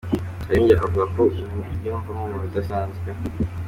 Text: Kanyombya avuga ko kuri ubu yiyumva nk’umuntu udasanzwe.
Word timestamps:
Kanyombya 0.45 0.75
avuga 0.87 1.03
ko 1.13 1.21
kuri 1.31 1.41
ubu 1.53 1.59
yiyumva 1.71 2.09
nk’umuntu 2.15 2.45
udasanzwe. 2.47 3.07